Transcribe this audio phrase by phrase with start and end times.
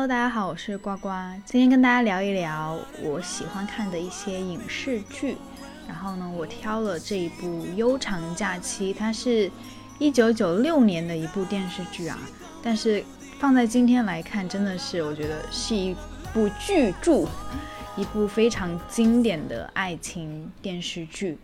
[0.00, 1.10] Hello，大家好，我是呱呱，
[1.44, 5.36] 今天跟大家聊一聊我喜欢看的一些影视剧。
[5.86, 9.50] 然后呢，我挑了这一部《悠长假期》，它是
[9.98, 12.18] 一九九六年的一部电视剧啊。
[12.62, 13.04] 但是
[13.38, 15.94] 放在今天来看，真的是我觉得是一
[16.32, 17.28] 部巨著，
[17.94, 21.36] 一部非常经典的爱情电视剧。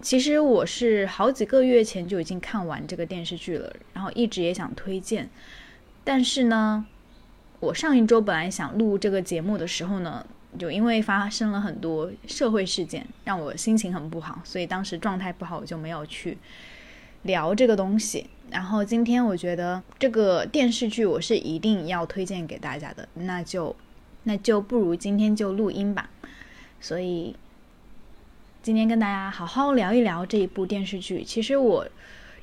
[0.00, 5.28] 其实我是好几个月前就已经看完这个电视剧了，然后一直也想推荐，
[6.02, 6.86] 但是呢。
[7.62, 10.26] 我上一周本来想录这个节目的时候呢，
[10.58, 16.36] 就因为发生了很多社会事件，让我心情很不好，所以当时状态不好，我就没有去
[17.22, 18.28] 聊这个东西。
[18.50, 23.76] 然后今天我觉得这个电视剧我是一定要推荐给大家的，那就
[24.24, 26.10] 那就不如今天就录音吧。
[26.80, 27.36] 所以
[28.60, 31.22] 今天跟大家好好聊一聊这一部电视剧。
[31.22, 31.86] 其实我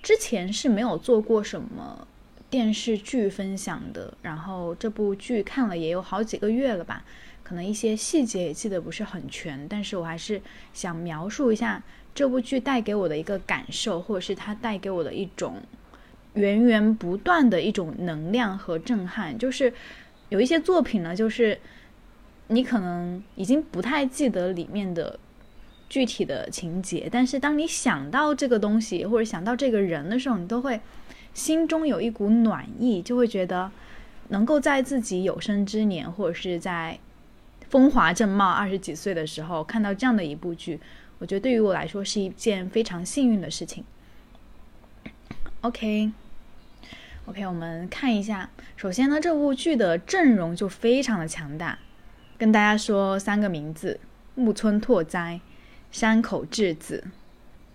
[0.01, 2.07] 之前是没有做过什么。
[2.49, 7.03] 电视剧分享的，然后这部剧看了也有好几个月了吧，
[7.43, 10.41] 可能一些细节也记得不是很全，但是我还是
[10.73, 11.83] 想描述一下
[12.15, 15.61] 这部剧带给我的一个感受，或者是它带给我的一种
[16.33, 19.37] 源源不断的一种能量和震撼。
[19.37, 19.71] 就是
[20.29, 21.59] 有一些作品呢，就是
[22.47, 25.19] 你可能已经不太记得里面的
[25.87, 30.81] 具体的情节，但是当你想到这个东西或者想到这个人的时候，你都会。
[31.39, 33.71] 心中有一股暖意，就会觉得
[34.27, 36.99] 能够在自己有生之年，或者是在
[37.69, 40.81] 风华正茂二十几岁的时候看到这样的一部剧，
[41.17, 43.85] 我觉得对于我来说是一件非常幸运的事情。
[45.61, 51.79] OK，OK，我们看一下，首先呢，这部剧的阵容就非常的强大，
[52.37, 53.97] 跟大家说三个名字：
[54.35, 55.39] 木村拓哉、
[55.89, 57.05] 山口智子、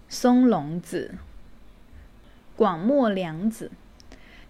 [0.09, 1.15] 松隆子。
[2.57, 3.71] 广末凉子，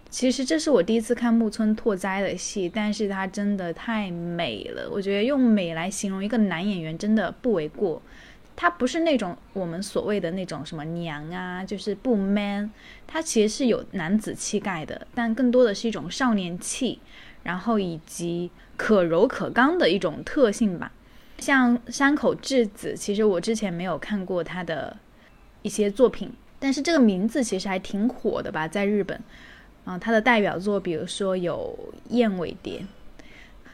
[0.09, 4.89] 其实这是我第一次看木村拓哉的戏，但是他真的太美了。
[4.91, 8.01] 我觉得用美来形容一个男演员真的不为过。
[8.57, 12.71] 他不是那种我们所谓的那种什么娘啊，就是不 man。
[13.05, 16.99] 他其实是有男子气概的，但更多的是一种少年气，
[17.43, 20.93] 然后以及可柔可刚的一种特性吧。
[21.39, 24.95] 像山口智子，其实我之前没有看过他的
[25.61, 26.31] 一些作品。
[26.65, 29.21] 但是这个名字其实还挺火的吧，在日本，
[29.83, 31.77] 啊，他的代表作比如说有
[32.09, 32.79] 《燕尾蝶》，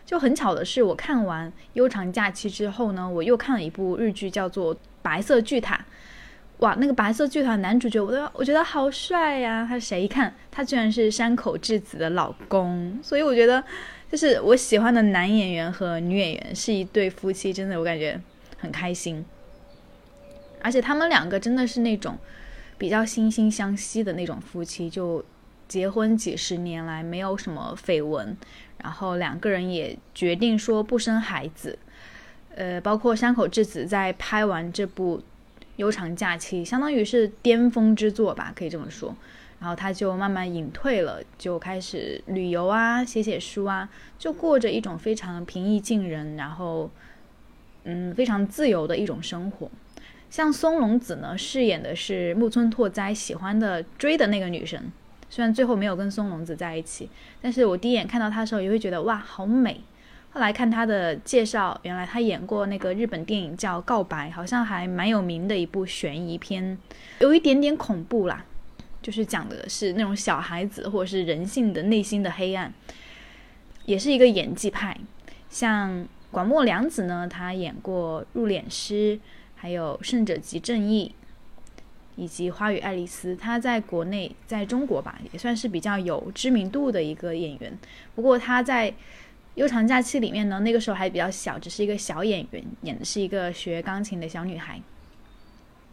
[0.06, 5.76] 就很巧的是，我看完《悠长假期》之后呢，我又看了一部日剧，叫做《白色巨塔》。
[6.58, 9.66] 哇，那个白色巨塔男主角，我都我觉得好帅呀！
[9.66, 10.04] 他谁？
[10.04, 13.64] 一看他居然是山口智子的老公，所以我觉得
[14.12, 18.20] 就是我喜欢的男演员和女演员是一对夫妻，真的我感觉
[18.58, 19.24] 很开心。
[20.62, 22.18] 而且他们两个真的是那种。
[22.82, 25.24] 比较惺惺相惜的那种夫妻，就
[25.68, 28.36] 结婚几十年来没有什么绯闻，
[28.80, 31.78] 然后两个人也决定说不生孩子。
[32.56, 35.20] 呃，包括山口智子在拍完这部
[35.76, 39.16] 《悠长假期》，相当于是巅峰之作吧，可以这么说。
[39.60, 43.88] 然后他就慢慢隐退了，就开始旅游啊，写写书啊，
[44.18, 46.90] 就过着一种非常平易近人，然后
[47.84, 49.70] 嗯，非常自由的一种生活。
[50.32, 54.90] 像松隆子呢，饰演的是木村拓哉喜欢的追的那个女神，
[55.30, 57.10] 虽然最后没有跟松隆子在一起，
[57.42, 59.82] 但是我第一眼看到她的时候也会觉得哇，好美。
[60.32, 66.78] 后来看她的介绍，原来她演过那个日本电影叫《告白》，好像还蛮有名的一部悬疑片，
[67.20, 68.46] 有一点点恐怖啦，
[69.02, 72.74] 就是讲的是那种小孩子或者是人性的内心的黑暗，
[73.84, 74.98] 也是一个演技派。
[75.50, 79.18] 像广末凉子呢，她演过《入殓师》。
[79.62, 81.14] 还有《胜者即正义》，
[82.16, 87.78] 以及《花与爱丽丝》，她在国内，在中国吧，也算是比较有知名度的一个演员。
[88.16, 88.90] 不过她在
[89.54, 94.82] 《悠长假期》里面呢，那个时候还比较小，只是一个小演员，演的是一个学钢琴的小女孩。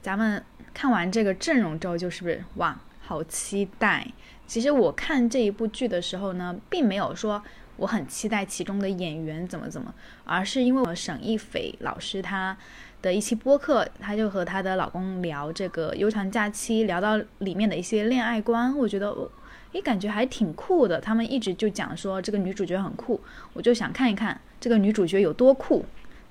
[0.00, 0.42] 咱们
[0.72, 4.06] 看完这个阵容之后，就是不是哇，好期待！
[4.46, 7.42] 其实我看这一部剧的时候呢，并没有说
[7.78, 9.94] 我很期待其中的演员怎么怎么，
[10.24, 12.54] 而是因为我沈一斐老师他。
[13.00, 19.30] 的一期播客，她就和她的老公聊这个悠长假期，聊到里面的一些恋爱观，我觉得我，
[19.70, 21.00] 诶，感觉还挺酷的。
[21.00, 23.20] 他们一直就讲说这个女主角很酷，
[23.52, 25.84] 我就想看一看这个女主角有多酷，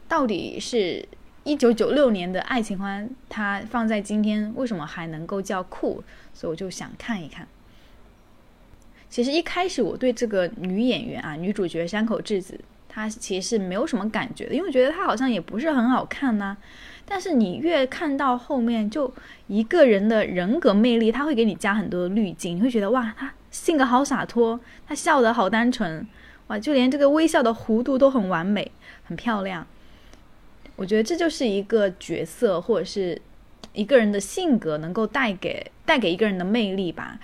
[0.09, 1.07] 到底是
[1.45, 6.03] 一九九六年的爱情观，它放在今天为什么还能够叫酷？
[6.33, 7.47] 所以我就想看一看。
[9.09, 12.59] 其实一开始我对这个女演员啊，女主角山口智子。
[12.89, 16.57] 她其实是没有什么感觉的，因为觉得她好像也不是很好看呐。
[17.05, 19.13] 但是你越看到后面，就
[19.45, 26.07] 一个人的人格魅力，他会给你加很多的滤镜，你会觉得哇，他性格好洒脱，他笑得好单纯，
[26.47, 28.71] 哇，就连这个微笑的弧度都很完美，
[29.03, 29.67] 很漂亮。
[30.75, 33.21] 我觉得这就是一个角色或者是
[33.73, 37.19] 一个人的性格能够带给带给一个人的魅力吧。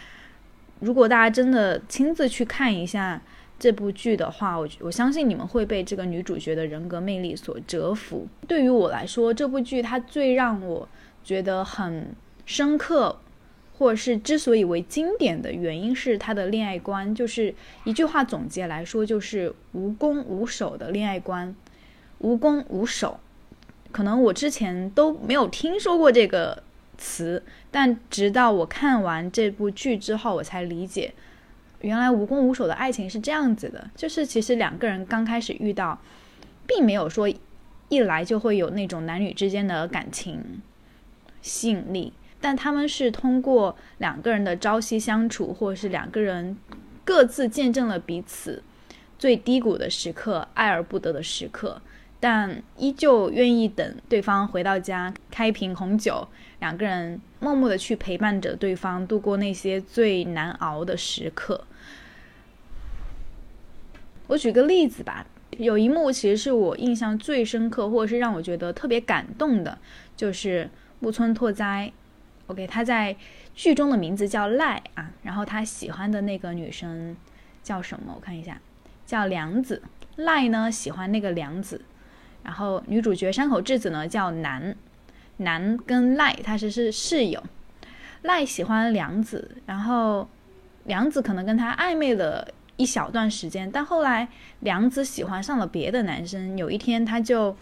[0.84, 3.22] 如果大家真的亲自去看一下
[3.58, 8.28] 这部剧的话，我我相信你们会被这个女主角的人格魅力所折服。
[8.48, 10.88] 对于我来说，这部剧它最让我
[11.24, 12.14] 觉得很
[12.46, 13.18] 深刻。
[13.76, 17.54] 或者是之所以为经典的原因是它的恋爱观，就是
[17.86, 21.54] 一句话总结来说，就是无攻无守的恋爱观。
[22.20, 23.20] 无攻无守，
[23.92, 26.62] 可能我之前都没有听说过这个
[27.00, 27.44] 词，
[27.74, 31.12] 但直到我看完这部剧之后，我才理解，
[31.82, 33.90] 原来无攻无守的爱情是这样子的。
[33.96, 36.00] 就是其实两个人刚开始遇到，
[36.68, 37.28] 并没有说
[37.90, 40.62] 一来就会有那种男女之间的感情
[41.42, 42.14] 吸引力。
[42.40, 46.56] 但他们是通过两个人的朝夕相处，或者是两个人
[47.04, 48.62] 各自见证了彼此
[49.18, 51.82] 最低谷的时刻、爱而不得的时刻，
[52.24, 56.26] 但依旧愿意等对方回到家，开一瓶红酒，
[56.62, 61.66] 两个人默默的去陪伴着对方，度过那些最难熬的时刻。
[64.28, 65.28] 我举个例子吧，
[65.58, 69.78] 有一幕其实是我印象最深刻，或者是让我觉得特别感动的，
[70.16, 70.70] 就是
[71.02, 71.92] 木村拓哉。
[72.48, 73.14] OK，他在
[73.54, 77.18] 剧中的名字叫赖啊，然后他喜欢的那个女生
[77.62, 78.14] 叫什么？
[78.16, 78.62] 我看一下，
[79.06, 79.82] 叫梁子。
[80.16, 81.82] 赖呢喜欢那个梁子，
[82.44, 84.76] 然后女主角山口智子呢叫南。
[85.38, 87.42] 南跟赖他是是室友，
[88.22, 90.28] 赖喜欢凉子，然后
[90.86, 94.28] 凉子可能跟他暧昧了一小段时间，但后来
[94.60, 97.56] 凉子喜欢上了别的男生，有一天他就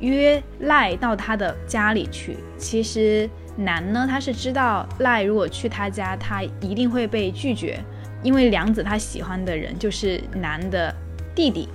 [0.00, 3.28] 约赖到他的家里去，其实。
[3.54, 7.78] 男呢，他是知道赖如果去他家，他一定会被拒绝，
[8.22, 10.94] 因为梁子他喜欢的人就是男的
[11.34, 11.68] 弟弟，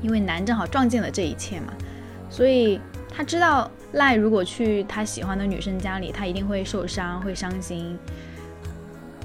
[0.00, 1.72] 因为男正好撞见了这一切嘛，
[2.28, 2.80] 所以
[3.10, 7.98] 他知道赖如果去他喜欢的女生家里，他一定会受伤，会伤心。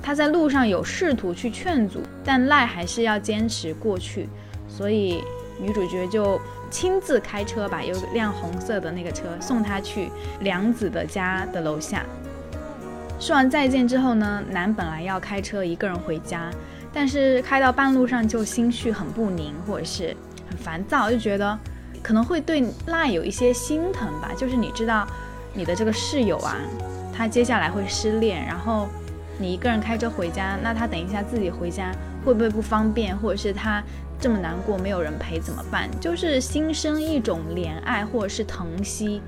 [0.02, 4.28] 他在路上有试图去劝阻，但赖还是要坚持过去，
[4.68, 5.24] 所以
[5.60, 6.40] 女主角就。
[6.74, 10.10] 亲自开车吧，有辆红色的那个车送他去
[10.40, 12.04] 梁子的家的楼下。
[13.20, 16.50] 说完再见之后呢，男本来要开车一个人回家，
[16.92, 20.18] 但是开到半路上就心绪很不宁，或者是
[20.54, 21.58] 很烦躁，就觉得
[22.04, 24.32] 可能会对赖有一些心疼吧。
[24.38, 25.08] 就是你知道
[25.54, 26.56] 你的这个室友啊，
[27.12, 28.88] 他接下来会失恋，然后
[29.40, 31.92] 你一个人开车回家，那他等一下自己回家
[32.24, 33.84] 会不会不方便，或者是他？
[34.20, 35.90] 这么难过，没有人陪怎么办？
[36.00, 39.22] 就是心生一种怜爱或者是疼惜，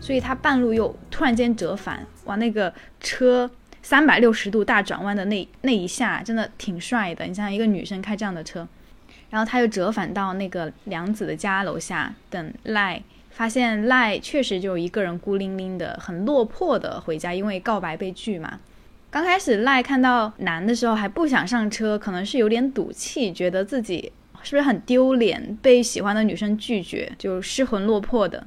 [0.00, 3.48] 所以他半路又突然间折返，哇，那个车
[3.80, 7.24] 三百六十度大转弯的那那一下，真的挺帅的。
[7.26, 8.66] 你像一个女生开这样的车，
[9.30, 18.60] 然后他又折返到那个梁子的家楼下等赖，发现赖确实就一个人孤零零的，很落魄的回家，因为告白被拒嘛。
[19.10, 24.12] 刚开始赖看到男的时候还不想上车，可能是有点赌气，觉得自己。
[24.42, 25.58] 是不是很丢脸？
[25.60, 28.46] 被喜欢的女生拒绝，就失魂落魄的。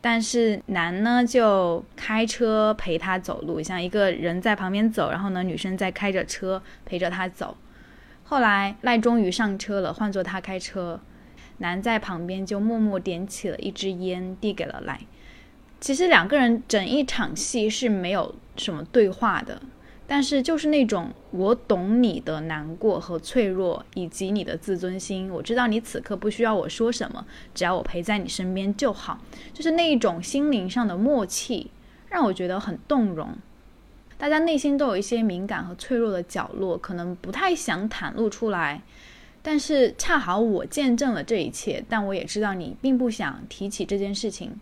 [0.00, 7.54] 但是男呢，就开车陪他走路，像一个人在旁边走，然后呢，女生在开着车陪着他走。
[8.24, 11.00] 后来赖终于上车了，换作他开车，
[11.58, 15.00] 男在旁边就默默点起了一支烟，递给了赖。
[15.80, 19.60] 其实两个人整一场戏是没有什么对话的。
[20.06, 25.30] 但是就是那种我懂你的难过和脆弱，以及你的自尊心。
[25.30, 29.18] 我知道你此刻不需要我说什么，只要我陪在你身边就好。
[29.54, 31.70] 就是那一种心灵上的默契，
[32.10, 33.34] 让我觉得很动容。
[34.16, 38.82] 大家内心都有一些敏感和脆弱的角落，可能不太想袒露出来。
[39.42, 44.58] 但是恰好我见证了这一切，但我也知道你并不想提起这件事情。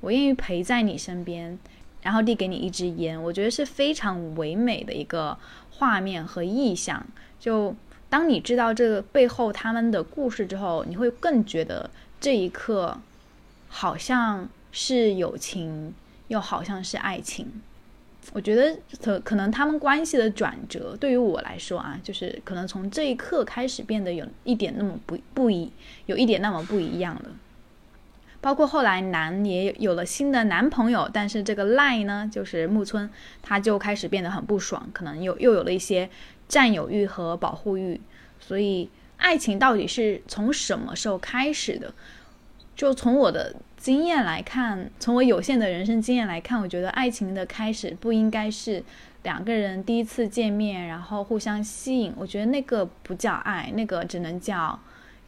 [0.00, 1.58] 我愿意陪在你身边。
[2.00, 5.36] 然后递给你一支烟，我觉得是非常唯美的一个
[5.72, 7.04] 画面和意象。
[7.40, 7.74] 就
[8.08, 11.90] 当你知道这个背后他们的故事之后，你会更觉得
[12.20, 12.96] 这一刻
[13.68, 15.92] 好像是友情，
[16.28, 17.60] 又好像是爱情。
[18.34, 25.72] 我觉得可可能他们关系的转折，对于我来说啊，就是可能从这一刻开始变得有一点那么不不一，
[26.06, 27.30] 有一点那么不一样了。
[28.40, 33.08] 包括后来男也有了新的男朋友，但是这个赖呢，就是木村，
[33.42, 36.08] 他就开始变得很不爽，可能又又有了一些
[36.46, 38.00] 占有欲和保护欲。
[38.38, 41.92] 所以爱情到底是从什么时候开始的？
[42.76, 48.82] 就从我的经验来看，从我有限的人生经验来看，我觉得爱情的开始不应该是
[49.22, 52.12] 两个人第一次见面，然后互相吸引。
[52.16, 54.78] 我觉得那个不叫爱，那个只能叫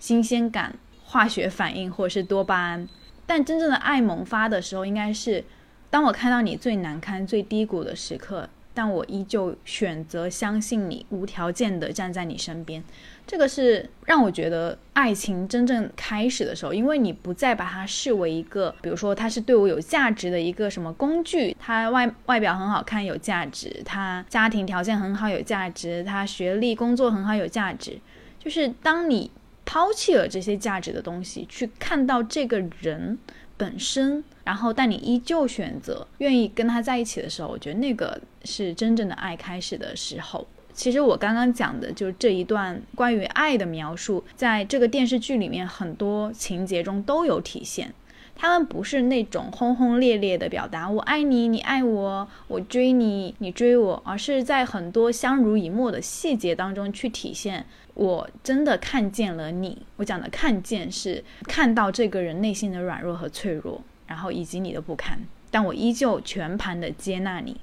[0.00, 2.88] 新鲜感、化学反应或者是多巴胺。
[3.25, 5.45] 但真正的爱萌发的时候，应该是
[5.88, 8.49] 当我看到你最难堪、最低谷的时刻。
[8.80, 12.82] 但我依旧选择相信你，无条件的站在你身边，
[13.26, 27.99] 这个是让我觉得爱情真正开始的时候，因为你不再把它视为一个，比如说他是对我有价值的一个什么工具，他外外表很好看有价值，他家庭条件很好有价值，他学历工作很好有价值，
[28.38, 29.30] 就是当你
[29.66, 33.18] 抛弃了这些价值的东西，去看到这个人。
[33.60, 40.45] 本身，然后但你依旧选择愿意跟他在一起的时候，我觉得那个是真正的爱开始的时候。
[40.73, 47.95] 其实我刚刚讲的就这一段关于爱的描述，在这个电视剧里面很多情节中都有体现。
[48.35, 57.64] 他们不是那种轰轰烈烈的表达“我爱你，你爱我，我追你，你追我”，而是在很多相濡以沫的细节当中去体现。
[57.95, 59.78] 我真的看见了你。
[59.97, 65.17] 我讲的看见是看到这个人内心的软弱和脆弱，然后以及你的不堪，
[65.52, 67.57] 但我依旧全盘的接纳你。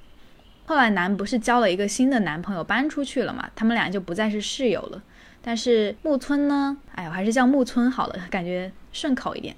[0.64, 3.50] 后来南不是交了一个新的男朋友，搬出去了嘛？
[3.54, 5.02] 他们俩就不再是室友了。
[5.42, 6.78] 但是木村呢？
[6.94, 9.54] 哎，我还是叫木村好了，感觉顺口一点。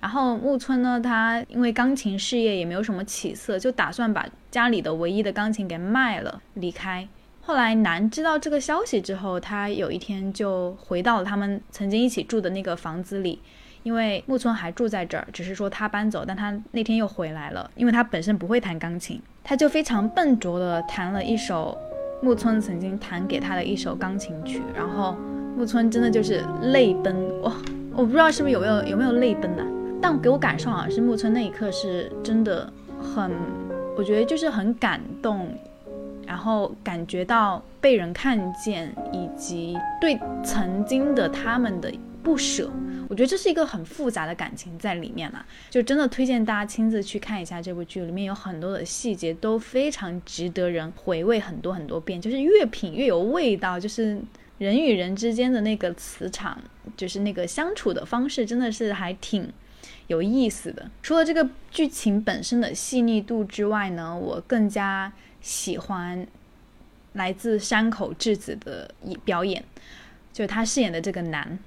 [0.00, 7.08] 然后木村呢，他因为钢琴事业也没有什么起色，就打算把家里的唯一的钢琴给卖了离开。
[7.40, 13.40] 后来南知道这个消息之后，他有一天就回到了他们曾经一起住的那个房子里，
[13.84, 21.78] 因为木村还住在这儿，只是说他搬走，但他那天又回来了，因为他本身不会弹钢琴，他就非常笨拙的弹了一首
[22.22, 25.14] 木村曾经弹给他的一首钢琴曲，然后
[25.54, 27.52] 木村真的就是泪奔哇！
[27.94, 29.62] 我不知道是不是有没有有没有泪奔呢？
[30.00, 33.30] 但给我感受好像是木村那一刻是真的很，
[33.96, 35.46] 我觉得就是很感动，
[36.26, 42.70] 然后感觉到被人看见，以及对曾经的他们的不舍。
[43.14, 54.20] 我觉得这是一个很复杂的感情在里面了，就真的推荐大家亲自去看一下这部剧，里面有很多的细节都非常值得人回味很多很多遍，就是越品越有味道，就是
[54.58, 56.60] 人与人之间的那个磁场，
[56.96, 59.48] 就是那个相处的方式，真的是还挺。
[60.08, 66.26] 有意思的，除了这个剧情本身的细腻度之外呢，我更加喜欢
[67.14, 68.90] 来自山口智子的
[69.24, 69.64] 表演，
[70.30, 71.58] 就是他饰演的这个男，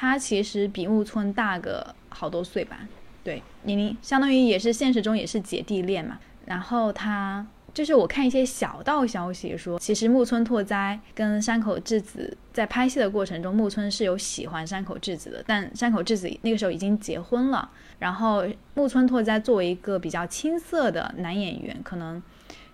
[0.00, 2.86] 他其实比木村大个好多岁吧，
[3.24, 7.44] 对，年龄相当于也是现实中也是姐弟恋嘛，然后他。
[7.74, 17.70] 就是我看一些小道消息说，其实木村拓哉跟山口智子在拍戏的过程中，木村是有喜欢山口智子的，但山口智子那个时候已经结婚了。
[18.00, 22.20] 然后木村拓哉作为一个比较青涩的男演员，可能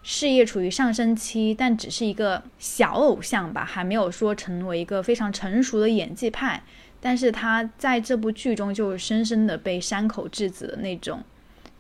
[0.04, 6.62] 事业处于上升期，但只是一个小偶像吧，还没有说成为一个非常成熟的演技派。
[7.00, 11.25] 但是他在这部剧中就深深的被山口智子的那种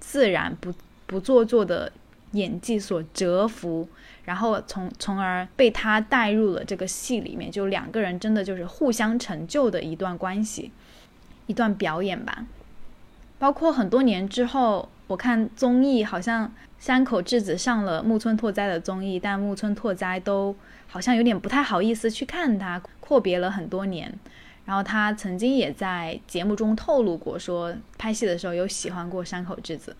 [0.00, 0.74] 自然不
[1.06, 1.92] 不做作的。
[2.32, 3.88] 演技所折服，
[4.24, 10.72] 然后从从而被他带入了这个戏里面，就两个人真的就是互相成就的一段关系，
[11.46, 12.44] 一段表演吧。
[13.38, 20.54] 包括很多年之后，我看综艺，好像山口智子上了木村拓哉的综艺，但木村拓哉都
[20.86, 24.12] 好像有点不太好意思去看他，阔别了很多年。
[24.64, 29.94] 然后他曾经也在节目中透露过，说拍戏的时候有喜欢过山口智子。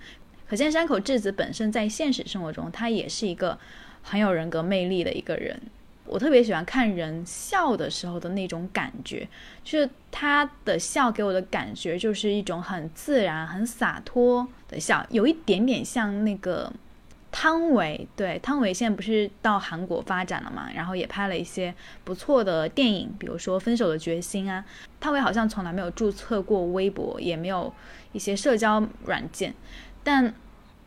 [0.49, 3.59] 可见山口智子本身在现实生活中，他也是一个
[4.03, 5.61] 很有人格魅力的一个人。
[6.07, 9.27] 我特别喜欢看人笑的时候的那种感觉，
[9.63, 16.71] 就是他的笑给我的感觉就是一种很自然、很洒脱的笑，有一点点像那个
[17.33, 18.07] 汤唯。
[18.15, 24.65] 对，汤唯现在不是到韩国发展了嘛，然后也拍了一些不错的电影，比如说《分手的决心》啊。
[25.01, 27.73] 汤唯好像从来没有注册过微博，也没有
[28.13, 29.55] 一些社交软件。
[30.03, 30.35] 但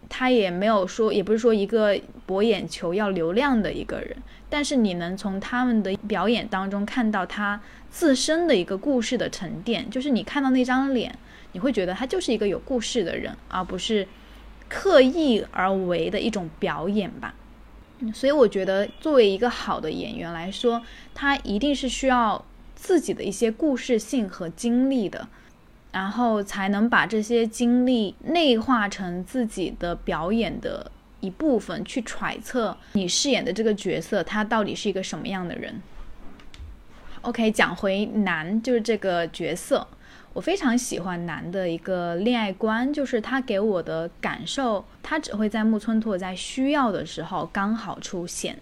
[0.10, 4.16] 他也没有说，也不是说一个博眼球要流量的一个人，
[4.50, 11.14] 但是你能从他们的表演当中看到他自身的一个故事的沉淀，就是你看到那张脸，
[11.52, 14.08] 你会觉得他就是一个有故事的人，而不是
[14.70, 17.34] 刻意而为的一种表演吧。
[18.14, 20.84] 所以我觉得，作为一个好的演员来说，
[21.16, 22.46] 他一定是需要
[22.76, 25.28] 自己的一些故事性和经历的。
[25.98, 35.82] 然后才能把这些经历内化成自己的表演的一部分，去揣测你饰演的这个角色他到底是一个什么样的人。
[37.22, 39.88] OK，讲回男就是这个角色，
[40.34, 48.56] 我非常喜欢男的一个恋爱观，就是他给我的感受，他只会在木村拓哉需要的时候刚好出现，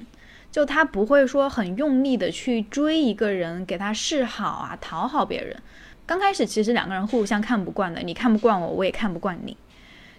[0.50, 5.62] 就他不会说很用力的去追一个人，给他示好啊，讨好别人。
[6.06, 9.58] 刚开始其实两个人互相看不惯的，你看不惯我，我也看不惯你。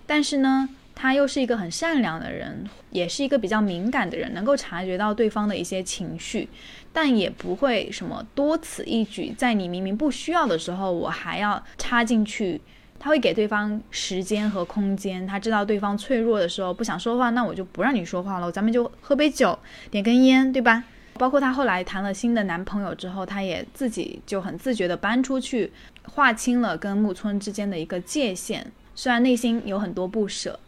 [0.07, 6.49] 但是呢，他又是一个很善良的人，也是一个比较敏感的人，能够察觉到对方的一些情绪，
[6.93, 12.61] 但也不会什么多此一举，在你明明不需要的时候，我还要插进去。
[12.99, 19.57] 他会给对方时间和空间，他知道对方脆弱的时候不想说话，那我就不让你说话了，咱们就喝杯酒，
[19.90, 20.83] 点根烟，对吧？
[21.17, 25.73] 包括她后来谈了新的男朋友之后，她也自己就很自觉地搬出去，
[26.05, 28.71] 划清了跟木村之间的一个界限。
[28.95, 30.59] 虽然内心有很多不舍，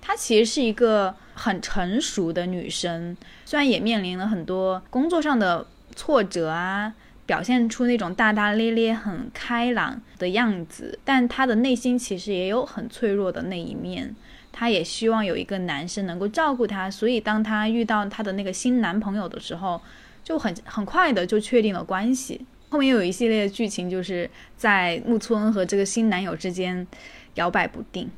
[0.00, 6.92] 她其实是一个很成熟的女生，虽然也面临了很多工作上的挫折啊，
[7.24, 14.14] 表现出那种大大咧咧、很开朗的样子，但她的内心其实也有很脆弱的那一面。
[14.52, 19.80] 她也希望有一个男生能够照顾她，所以当她遇到她的那个新男朋友的时候，
[20.22, 22.44] 就很很快的就确定了关系。
[22.68, 26.86] 后面又有一系列的剧情，就是在木村和这个新男友之间
[27.34, 28.10] 摇摆不定。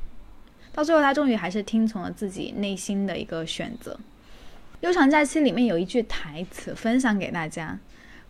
[0.73, 3.93] 到最后，她终于还是听从了自己内心的一个选择。
[4.81, 7.79] 《悠长假期》里面有一句台词分享给大家：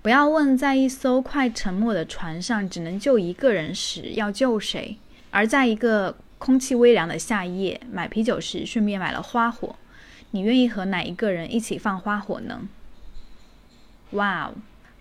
[0.01, 4.97] 不要问在一艘快沉没的船上只能救一个人时要救谁，
[5.31, 6.15] 而在一个。
[6.37, 9.75] 空气微凉的夏夜，买啤酒时顺便买了花火。
[10.31, 12.67] 你愿意和哪一个人一起放花火呢？
[14.11, 14.51] 哇，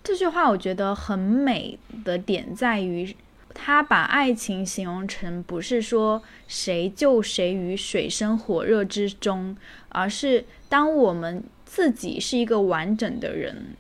[0.03, 3.17] 这句话我觉得很美的点在于，
[3.53, 9.57] 他把爱情形容成不是说谁救谁于水深火热之中，
[9.89, 13.75] 而是当我们自己是一个完整的人，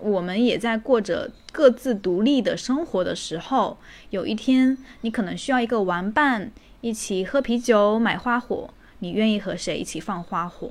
[0.00, 3.76] 我们也在过着各自独立的生活的时候，
[4.08, 6.50] 有一天你可能需要一个玩伴。
[6.84, 10.70] 一起喝啤酒、买花火，你愿意和谁一起放花火？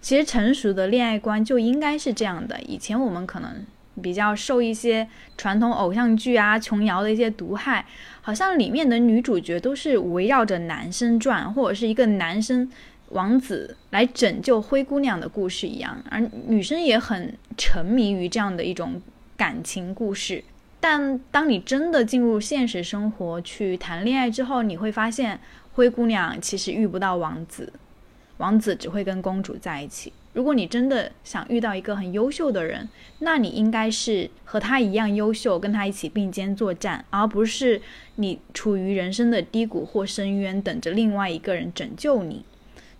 [0.00, 2.60] 其实成熟的恋爱观就应该是这样的。
[2.62, 3.66] 以前我们可能
[4.00, 7.84] 比较受一些传统偶像剧啊、琼瑶的一些毒害，
[8.20, 12.70] 好像里面的女主角都是围绕着男生转，或者是一个男生
[13.08, 19.02] 王子来拯救灰姑娘的故事一样，而女生也很沉迷于这样的一种
[19.36, 20.44] 感情故事。
[20.80, 25.38] 但当你真的进入现实生活去谈恋爱之后，你会发现
[25.74, 27.72] 灰姑娘其实遇不到王子，
[28.38, 30.12] 王子只会跟公主在一起。
[30.32, 32.88] 如果你真的想遇到一个很优秀的人，
[33.18, 37.82] 那你应该是和他一样优秀，跟他一起并肩作战，而不是
[38.14, 42.44] 你处于人生的低谷或深渊，等着另外一个人拯救你。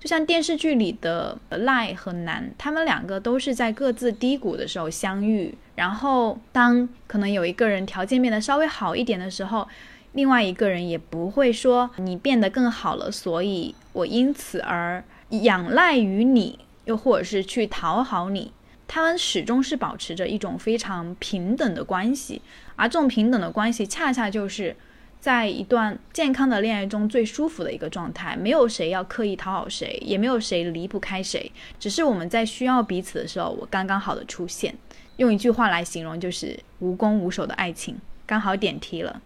[0.01, 9.69] 就像电视剧里的赖和南，他们两个都是在各自低谷的时候相遇，然后当可能有一个人条件变得稍微好一点的时候，
[10.13, 18.53] 另外一个人也不会说你变得更好了，所以我因此而仰赖于你，又或者是去讨好你。
[18.89, 22.41] 他们始终是保持着一种非常平等的关系，
[22.75, 24.75] 而这种平等的关系恰恰就是。
[25.21, 34.75] 在一段健康的恋爱中，最舒服的一个状态，没有谁要刻意讨好谁，也没有谁离不开谁，只是我们在需要彼此的时候，我刚刚好的出现。
[35.19, 39.21] 用一句话来形容，就是无功无守的爱情，刚好点题了。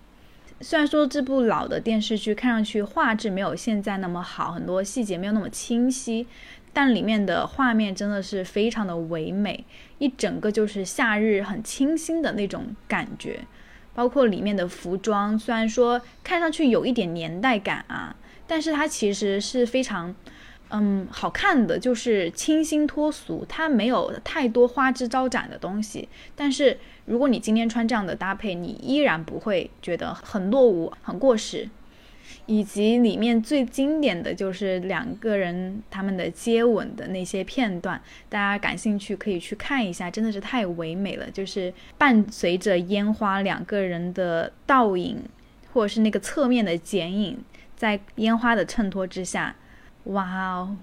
[0.60, 6.26] 虽然说这部老的电视剧看上去画质没有现在那么好，很多细节没有那么清晰，
[6.72, 9.64] 但里面的画面真的是非常的唯美，
[9.98, 13.40] 一整个就是夏日很清新的那种感觉。
[13.94, 18.14] 包括里面的服装，虽然说看上去有一点年代感啊，
[18.46, 20.14] 但是它其实是非常，
[20.70, 26.08] 嗯，好看的，就是清新脱俗，它没有太多花枝招展的东西。
[26.34, 31.68] 但是如果你今天穿这样的搭配，你依然不会觉得很落伍、很过时。
[32.46, 41.30] 以及里面最经典的就是两个人他们的接吻的那些片段，大家感兴趣可以去看一下，真的是太唯美了。
[41.30, 45.22] 就是伴随着烟花，两个人的倒影，
[45.72, 47.38] 或者是那个侧面的剪影，
[47.76, 49.56] 在烟花的衬托之下，
[50.04, 50.76] 哇哦，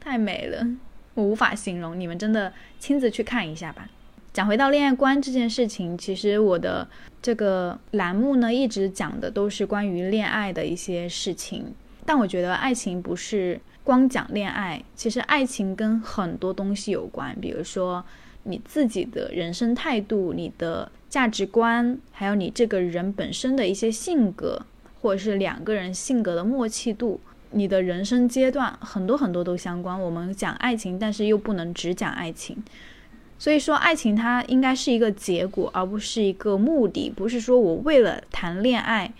[0.00, 0.66] 太美了，
[1.14, 3.88] 我无法形容，你们真的亲自去看一下吧。
[4.32, 6.86] 讲回到恋爱观这件事情，其实我的
[7.20, 11.74] 这个栏目呢，一直讲的都是关于恋爱的一些事情。
[12.04, 18.04] 但我觉得爱情不是光讲恋爱，其实爱情跟很多东西有关，比如说
[18.44, 24.62] 你自己的人生态度、你的价值观，还有你这个人本身的一些性格，
[25.02, 30.00] 或者是两个人性格的默契度，你的人生阶段，很多很多都相关。
[30.00, 32.62] 我们讲爱情，但是又不能只讲爱情。
[33.38, 37.08] 所以说，爱情它应该是一个结果，而不是一个目的。
[37.08, 39.12] 不是说我为了谈恋爱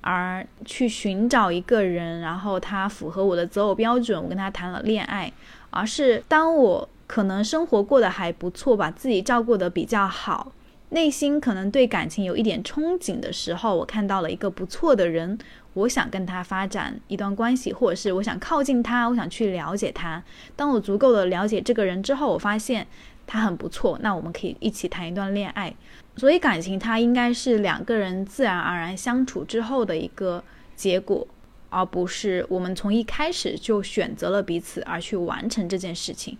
[0.00, 5.32] 而去寻找一个人，然后他符合我的择偶标准，我跟他谈了恋爱。
[5.70, 10.52] 而是当我可能生活过得还不错，把自己照顾得比较好，
[10.88, 15.36] 内心可能对感情有一点憧憬的时候，我看到了一个不错的人，
[15.74, 20.22] 我想跟他发展一段关系，或者是我想靠近他，我想去了解他。
[20.54, 22.86] 当我足够的了解这个人之后，我发现
[23.26, 25.74] 他很不错，那我们可以一起谈一段恋爱。
[26.16, 30.42] 所以感情它应该是两个人自然而然相处之后的一个
[30.74, 31.26] 结果，
[31.68, 36.38] 而不是我们从一开始就选择了彼此而去完成这件事情。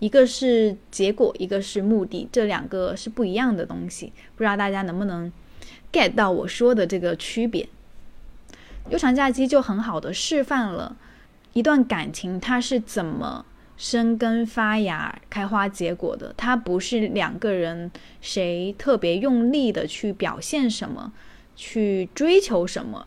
[0.00, 4.12] 一个是结果，一个是目的，这两个是不一样的东西。
[4.34, 5.32] 不知道大家能不能
[5.92, 7.68] get 到我说的这个区别？
[8.90, 10.96] 悠长假期就很好的示范了
[11.52, 13.46] 一段感情它是怎么
[13.84, 16.32] 生根发芽、开花结果的。
[16.38, 17.90] 它不是两个人
[18.22, 21.12] 谁特别用力的去表现什么，
[21.54, 23.06] 去追求什么。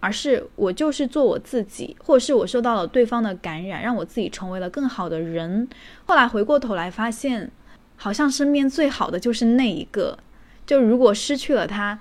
[0.00, 5.68] 而是我就是做我自己，或者是我受到了对方的感染，让我自己成为了更好的人。
[6.06, 7.48] 后来回过头来发现，
[7.94, 10.18] 好像身边最好的就是那一个。
[10.66, 11.98] 就如果失去了他，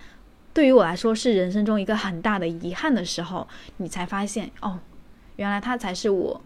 [0.52, 4.80] 对于我来说是人生中一个很大的遗憾的时候，你才发现哦，
[5.36, 6.42] 原来他才是我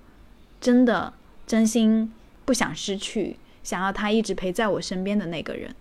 [0.60, 1.13] 真的
[1.50, 2.14] 真心
[2.46, 5.74] 不想失去，想要他一直陪在我身边的那个人。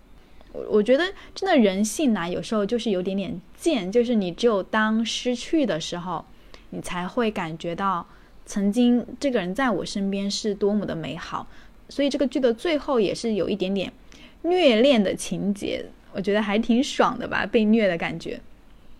[0.52, 6.24] 我我觉得真的人性呐，有时候就是有点点贱，就是你只有当失去的时候，
[6.70, 8.06] 你才会感觉到
[8.46, 11.46] 曾经这个人在我身边是多么的美好。
[11.90, 13.92] 所以这个剧的最后也是有一点点
[14.40, 18.40] 虐恋的情节，我觉得还挺爽的吧，被虐的感觉。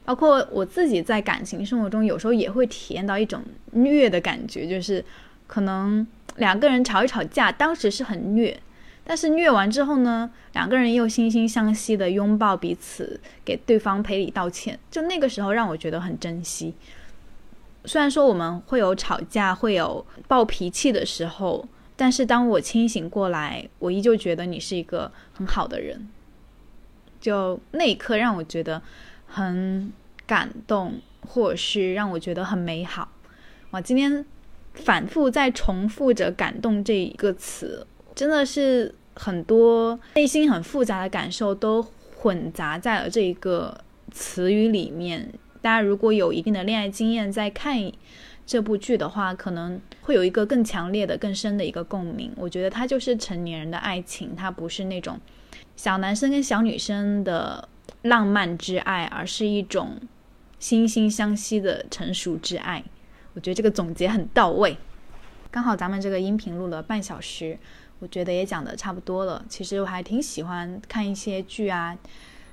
[0.05, 5.03] 包括我自己在感情生活中，有时候也会体验到一种虐的感觉，就是
[5.49, 6.07] 可能
[6.37, 8.61] 两个人吵一吵架，当时是很虐。
[9.03, 16.75] 但是虐完之后呢，两个人又惺惺相惜的拥抱彼此，给对方赔礼道歉，就那个时候让我觉得很珍惜。
[17.87, 26.07] 虽然说我们会有吵架，会有暴脾气的时候，但是当我清醒过来，我依旧觉得你是一个很好的人。
[27.19, 28.83] 就那一刻让我觉得
[29.27, 29.91] 很
[30.27, 33.09] 感动，或者是让我觉得很美好。
[33.71, 34.25] 哇，今天
[34.79, 37.87] 反复在重复着“感动”这一个词。
[38.15, 41.87] 真的是很多内心很复杂的感受都
[42.17, 45.33] 混杂在了这一个词语里面。
[45.61, 47.77] 大家如果有一定的恋爱经验，在看
[48.47, 52.33] 这部剧的话，可能会有一个更强烈的、更深的一个共鸣。
[52.37, 55.21] 我觉得它就是成年人的爱情，它不是那种
[55.77, 57.69] 小男生跟小女生的
[58.03, 59.97] 浪漫之爱，而是一种
[60.61, 62.83] 惺惺相惜的成熟之爱。
[63.39, 64.77] 我觉得这个总结很到位。
[65.49, 67.57] 刚好咱们这个音频录了半小时。
[68.01, 69.45] 我觉得也讲的差不多了。
[69.49, 71.97] 其实我还挺喜欢看一些剧啊，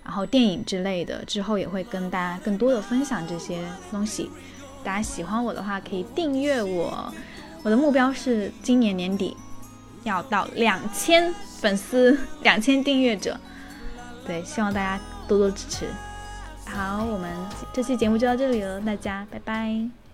[0.03, 1.25] 然后电影之类的。
[1.25, 4.29] 之后也会跟大家更多的分享这些东西。
[4.83, 7.11] 大家喜欢我的话，可以订阅我。
[7.63, 9.35] 我的目标是今年年底
[10.03, 13.39] 要到两千粉丝，两千订阅者。
[14.27, 15.87] 对，希望大家多多支持。
[16.65, 17.31] 好，我们
[17.73, 20.04] 这期节目就到这里了，大家拜拜。